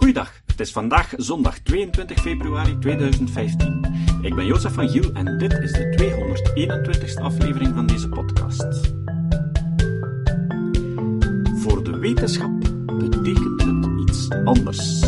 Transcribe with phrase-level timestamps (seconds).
[0.00, 4.18] Goeiedag, het is vandaag zondag 22 februari 2015.
[4.22, 5.96] Ik ben Jozef van Giel en dit is de
[7.16, 8.92] 221ste aflevering van deze podcast.
[11.62, 15.00] Voor de wetenschap betekent het iets anders.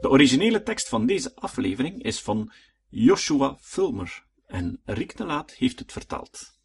[0.00, 2.52] De originele tekst van deze aflevering is van
[2.88, 6.58] Joshua Fulmer en Riek de Laat heeft het vertaald.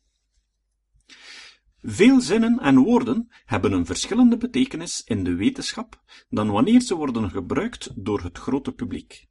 [1.90, 7.30] Veel zinnen en woorden hebben een verschillende betekenis in de wetenschap dan wanneer ze worden
[7.30, 9.28] gebruikt door het grote publiek.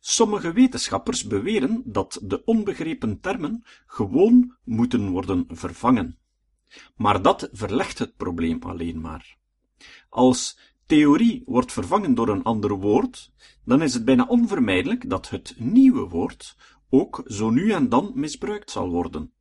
[0.00, 6.18] Sommige wetenschappers beweren dat de onbegrepen termen gewoon moeten worden vervangen.
[6.96, 9.36] Maar dat verlegt het probleem alleen maar.
[10.08, 13.32] Als theorie wordt vervangen door een ander woord,
[13.64, 16.56] dan is het bijna onvermijdelijk dat het nieuwe woord
[16.90, 19.32] ook zo nu en dan misbruikt zal worden.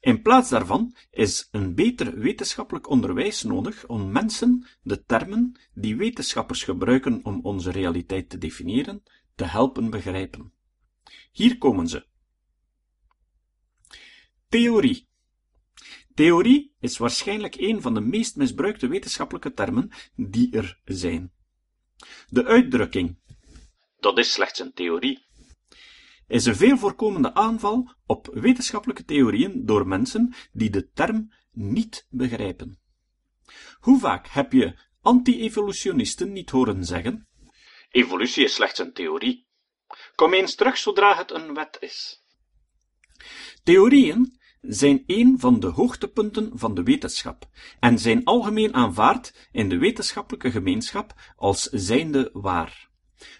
[0.00, 6.62] In plaats daarvan is een beter wetenschappelijk onderwijs nodig om mensen de termen die wetenschappers
[6.62, 9.02] gebruiken om onze realiteit te definiëren,
[9.34, 10.52] te helpen begrijpen.
[11.32, 12.06] Hier komen ze.
[14.48, 15.08] Theorie.
[16.14, 21.32] Theorie is waarschijnlijk een van de meest misbruikte wetenschappelijke termen die er zijn.
[22.28, 23.16] De uitdrukking
[24.06, 25.25] dat is slechts een theorie
[26.28, 32.78] is een veel voorkomende aanval op wetenschappelijke theorieën door mensen die de term niet begrijpen.
[33.80, 37.28] Hoe vaak heb je anti-evolutionisten niet horen zeggen:
[37.90, 39.46] Evolutie is slechts een theorie.
[40.14, 42.24] Kom eens terug zodra het een wet is.
[43.62, 47.48] Theorieën zijn een van de hoogtepunten van de wetenschap
[47.80, 52.85] en zijn algemeen aanvaard in de wetenschappelijke gemeenschap als zijnde waar.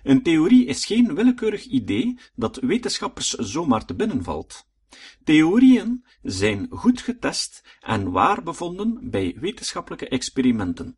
[0.03, 4.67] Een theorie is geen willekeurig idee dat wetenschappers zomaar te binnen valt.
[5.25, 10.97] Theorieën zijn goed getest en waar bevonden bij wetenschappelijke experimenten.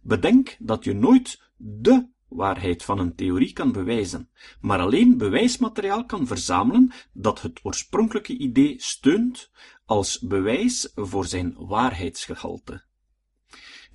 [0.00, 6.26] Bedenk dat je nooit de waarheid van een theorie kan bewijzen, maar alleen bewijsmateriaal kan
[6.26, 9.50] verzamelen dat het oorspronkelijke idee steunt
[9.84, 12.84] als bewijs voor zijn waarheidsgehalte.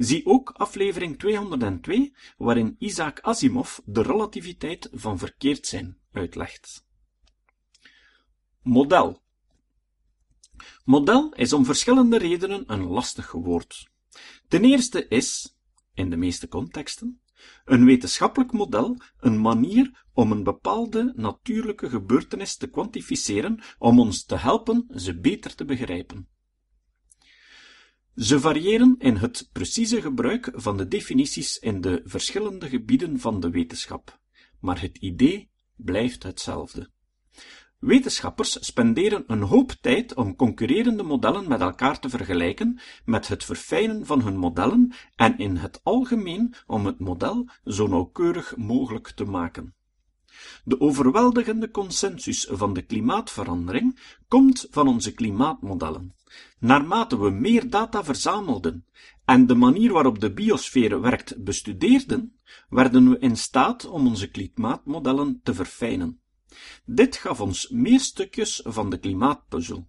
[0.02, 6.86] Zie ook aflevering 202, waarin Isaac Asimov de relativiteit van verkeerd zijn uitlegt.
[8.62, 9.22] Model.
[10.86, 13.90] Model is om verschillende redenen een lastig woord.
[14.48, 15.56] Ten eerste is,
[15.94, 17.22] in de meeste contexten,
[17.66, 24.36] een wetenschappelijk model een manier om een bepaalde natuurlijke gebeurtenis te kwantificeren om ons te
[24.36, 26.28] helpen ze beter te begrijpen.
[28.16, 33.50] Ze variëren in het precieze gebruik van de definities in de verschillende gebieden van de
[33.50, 34.20] wetenschap,
[34.60, 36.90] maar het idee blijft hetzelfde.
[37.80, 44.06] Wetenschappers spenderen een hoop tijd om concurrerende modellen met elkaar te vergelijken, met het verfijnen
[44.06, 49.76] van hun modellen en in het algemeen om het model zo nauwkeurig mogelijk te maken.
[50.64, 56.16] De overweldigende consensus van de klimaatverandering komt van onze klimaatmodellen.
[56.60, 58.86] Naarmate we meer data verzamelden
[59.26, 65.40] en de manier waarop de biosfeer werkt bestudeerden, werden we in staat om onze klimaatmodellen
[65.44, 66.20] te verfijnen.
[66.86, 69.88] Dit gaf ons meer stukjes van de klimaatpuzzel.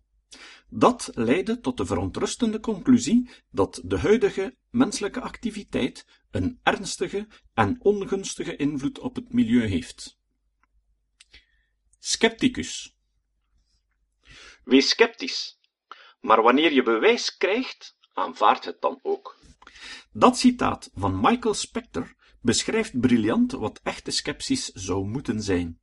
[0.68, 8.56] Dat leidde tot de verontrustende conclusie dat de huidige menselijke activiteit een ernstige en ongunstige
[8.56, 10.20] invloed op het milieu heeft.
[12.04, 12.96] Scepticus.
[14.64, 15.58] Wees sceptisch,
[16.20, 19.38] maar wanneer je bewijs krijgt, aanvaard het dan ook.
[20.12, 25.80] Dat citaat van Michael Spector beschrijft briljant wat echte sceptisch zou moeten zijn.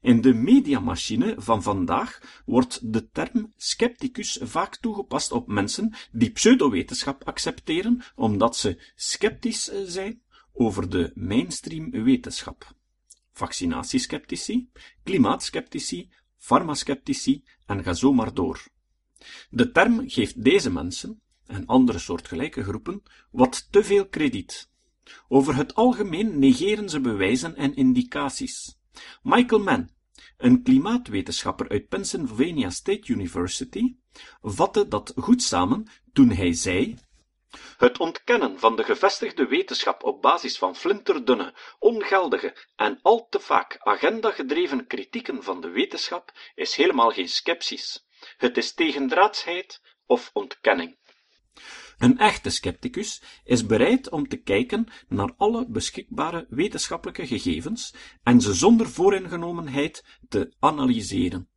[0.00, 7.24] In de mediamachine van vandaag wordt de term scepticus vaak toegepast op mensen die pseudowetenschap
[7.24, 12.76] accepteren omdat ze sceptisch zijn over de mainstream wetenschap
[13.38, 14.70] vaccinatieskeptici,
[15.02, 18.66] klimaatskeptici, farmaskeptici en ga zo maar door.
[19.50, 24.70] De term geeft deze mensen, en andere soortgelijke groepen, wat te veel krediet.
[25.28, 28.78] Over het algemeen negeren ze bewijzen en indicaties.
[29.22, 29.90] Michael Mann,
[30.36, 33.96] een klimaatwetenschapper uit Pennsylvania State University,
[34.40, 36.96] vatte dat goed samen toen hij zei
[37.76, 43.76] het ontkennen van de gevestigde wetenschap op basis van flinterdunne, ongeldige en al te vaak
[43.78, 48.06] agenda-gedreven kritieken van de wetenschap is helemaal geen skepsis.
[48.36, 50.96] Het is tegendraadsheid of ontkenning.
[51.98, 58.54] Een echte scepticus is bereid om te kijken naar alle beschikbare wetenschappelijke gegevens en ze
[58.54, 61.48] zonder vooringenomenheid te analyseren.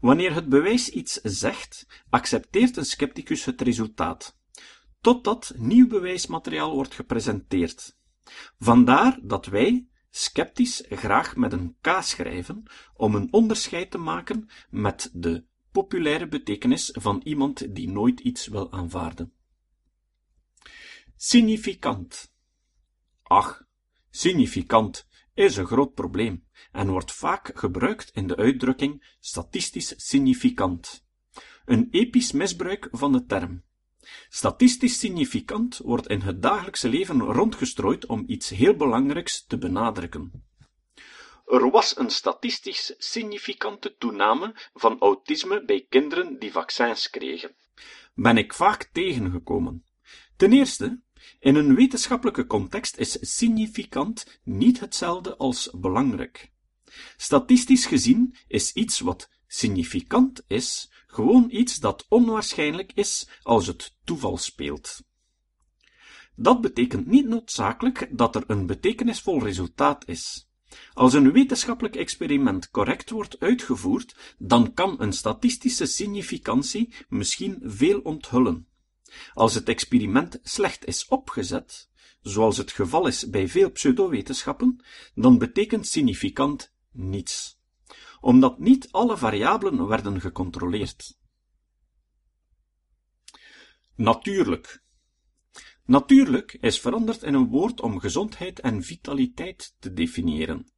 [0.00, 4.36] Wanneer het bewijs iets zegt, accepteert een scepticus het resultaat
[5.04, 7.96] totdat nieuw bewijsmateriaal wordt gepresenteerd.
[8.58, 12.62] Vandaar dat wij sceptisch graag met een K schrijven
[12.94, 18.72] om een onderscheid te maken met de populaire betekenis van iemand die nooit iets wil
[18.72, 19.32] aanvaarden.
[21.16, 22.32] Significant.
[23.22, 23.64] Ach,
[24.10, 31.06] significant is een groot probleem en wordt vaak gebruikt in de uitdrukking statistisch significant.
[31.64, 33.64] Een episch misbruik van de term.
[34.28, 40.44] Statistisch significant wordt in het dagelijkse leven rondgestrooid om iets heel belangrijks te benadrukken.
[41.46, 47.54] Er was een statistisch significante toename van autisme bij kinderen die vaccins kregen.
[48.14, 49.84] Ben ik vaak tegengekomen.
[50.36, 51.00] Ten eerste,
[51.40, 56.52] in een wetenschappelijke context is significant niet hetzelfde als belangrijk.
[57.16, 64.36] Statistisch gezien is iets wat significant is, gewoon iets dat onwaarschijnlijk is als het toeval
[64.36, 65.02] speelt.
[66.36, 70.48] Dat betekent niet noodzakelijk dat er een betekenisvol resultaat is.
[70.92, 78.66] Als een wetenschappelijk experiment correct wordt uitgevoerd, dan kan een statistische significantie misschien veel onthullen.
[79.34, 81.88] Als het experiment slecht is opgezet,
[82.22, 84.84] zoals het geval is bij veel pseudowetenschappen,
[85.14, 87.53] dan betekent significant niets,
[88.24, 91.16] omdat niet alle variabelen werden gecontroleerd.
[93.96, 94.82] Natuurlijk.
[95.84, 100.72] Natuurlijk is veranderd in een woord om gezondheid en vitaliteit te definiëren.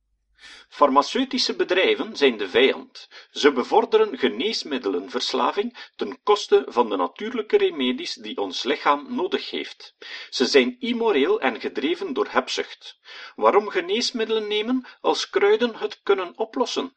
[0.68, 3.08] Farmaceutische bedrijven zijn de vijand.
[3.30, 9.96] Ze bevorderen geneesmiddelenverslaving ten koste van de natuurlijke remedies die ons lichaam nodig heeft.
[10.30, 12.98] Ze zijn immoreel en gedreven door hebzucht.
[13.36, 16.94] Waarom geneesmiddelen nemen als kruiden het kunnen oplossen?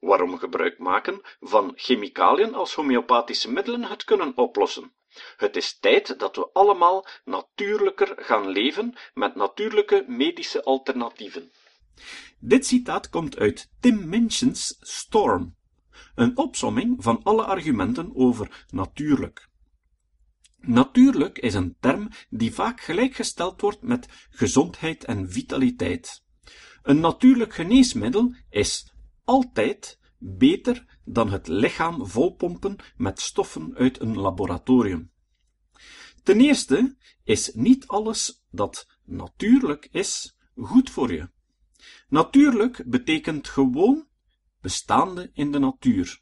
[0.00, 4.92] Waarom gebruik maken van chemicaliën als homeopathische middelen het kunnen oplossen?
[5.36, 11.50] Het is tijd dat we allemaal natuurlijker gaan leven met natuurlijke medische alternatieven.
[12.38, 15.56] Dit citaat komt uit Tim Minchin's Storm,
[16.14, 19.48] een opsomming van alle argumenten over natuurlijk.
[20.56, 26.22] Natuurlijk is een term die vaak gelijkgesteld wordt met gezondheid en vitaliteit.
[26.82, 28.92] Een natuurlijk geneesmiddel is
[29.24, 35.10] altijd beter dan het lichaam volpompen met stoffen uit een laboratorium.
[36.22, 41.30] Ten eerste is niet alles dat natuurlijk is goed voor je.
[42.08, 44.06] Natuurlijk betekent gewoon
[44.60, 46.20] bestaande in de natuur.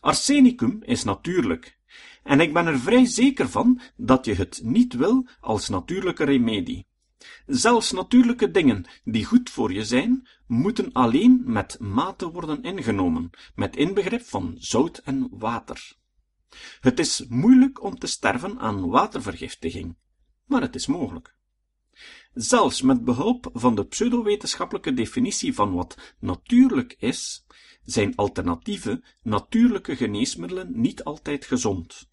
[0.00, 1.78] Arsenicum is natuurlijk,
[2.22, 6.87] en ik ben er vrij zeker van dat je het niet wil als natuurlijke remedie.
[7.46, 13.76] Zelfs natuurlijke dingen die goed voor je zijn, moeten alleen met mate worden ingenomen, met
[13.76, 15.96] inbegrip van zout en water.
[16.80, 19.96] Het is moeilijk om te sterven aan watervergiftiging,
[20.44, 21.36] maar het is mogelijk.
[22.34, 27.44] Zelfs met behulp van de pseudowetenschappelijke definitie van wat natuurlijk is,
[27.84, 32.07] zijn alternatieve, natuurlijke geneesmiddelen niet altijd gezond.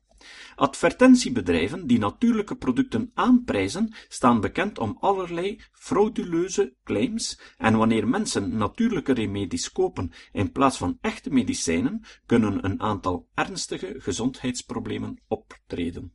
[0.55, 9.13] Advertentiebedrijven die natuurlijke producten aanprijzen, staan bekend om allerlei frauduleuze claims en wanneer mensen natuurlijke
[9.13, 16.13] remedies kopen in plaats van echte medicijnen, kunnen een aantal ernstige gezondheidsproblemen optreden.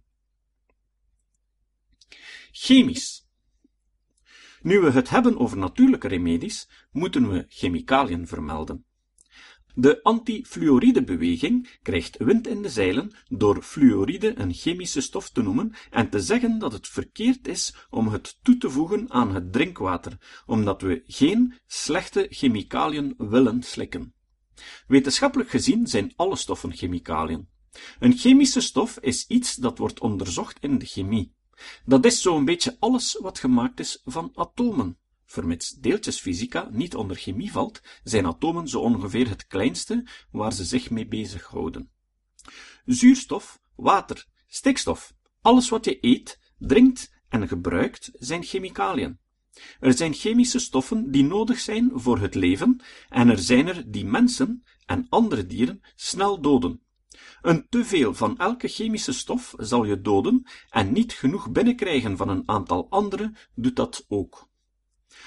[2.52, 3.28] Chemisch
[4.62, 8.84] nu we het hebben over natuurlijke remedies, moeten we chemicaliën vermelden.
[9.74, 16.10] De anti-fluoride-beweging krijgt wind in de zeilen door fluoride een chemische stof te noemen en
[16.10, 20.82] te zeggen dat het verkeerd is om het toe te voegen aan het drinkwater, omdat
[20.82, 24.14] we geen slechte chemicaliën willen slikken.
[24.86, 27.48] Wetenschappelijk gezien zijn alle stoffen chemicaliën.
[27.98, 31.34] Een chemische stof is iets dat wordt onderzocht in de chemie.
[31.84, 34.98] Dat is zo'n beetje alles wat gemaakt is van atomen.
[35.30, 40.90] Vermits deeltjesfysica niet onder chemie valt, zijn atomen zo ongeveer het kleinste waar ze zich
[40.90, 41.90] mee bezighouden.
[42.84, 49.18] Zuurstof, water, stikstof, alles wat je eet, drinkt en gebruikt, zijn chemicaliën.
[49.80, 54.04] Er zijn chemische stoffen die nodig zijn voor het leven, en er zijn er die
[54.04, 56.82] mensen en andere dieren snel doden.
[57.42, 62.48] Een teveel van elke chemische stof zal je doden, en niet genoeg binnenkrijgen van een
[62.48, 64.49] aantal andere doet dat ook.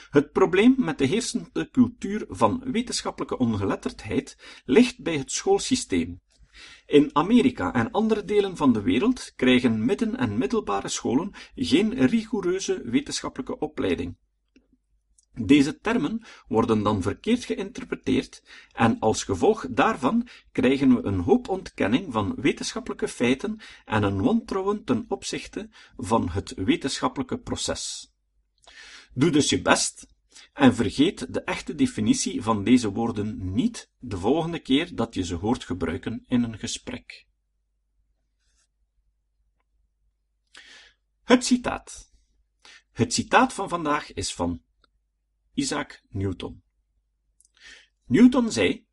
[0.09, 6.21] Het probleem met de heersende cultuur van wetenschappelijke ongeletterdheid ligt bij het schoolsysteem.
[6.85, 12.81] In Amerika en andere delen van de wereld krijgen midden- en middelbare scholen geen rigoureuze
[12.83, 14.15] wetenschappelijke opleiding.
[15.35, 22.13] Deze termen worden dan verkeerd geïnterpreteerd en als gevolg daarvan krijgen we een hoop ontkenning
[22.13, 28.12] van wetenschappelijke feiten en een wantrouwen ten opzichte van het wetenschappelijke proces.
[29.13, 30.07] Doe dus je best
[30.53, 35.35] en vergeet de echte definitie van deze woorden niet de volgende keer dat je ze
[35.35, 37.27] hoort gebruiken in een gesprek.
[41.23, 42.11] Het citaat.
[42.91, 44.61] Het citaat van vandaag is van
[45.53, 46.63] Isaac Newton.
[48.05, 48.85] Newton zei: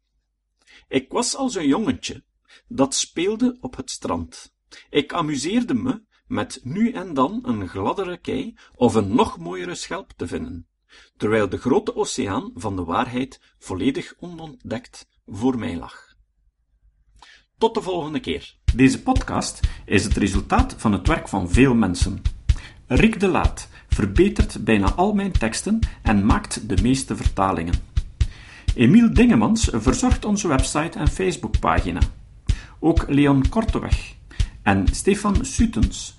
[0.88, 2.24] Ik was als een jongetje
[2.68, 4.54] dat speelde op het strand.
[4.90, 10.12] Ik amuseerde me met nu en dan een gladdere kei of een nog mooiere schelp
[10.16, 10.66] te vinden,
[11.16, 16.14] terwijl de grote oceaan van de waarheid volledig onontdekt voor mij lag.
[17.58, 18.54] Tot de volgende keer.
[18.74, 22.22] Deze podcast is het resultaat van het werk van veel mensen.
[22.86, 27.74] Rick de Laat verbetert bijna al mijn teksten en maakt de meeste vertalingen.
[28.74, 32.00] Emiel Dingemans verzorgt onze website en Facebookpagina.
[32.80, 34.14] Ook Leon Korteweg
[34.62, 36.18] en Stefan Sutens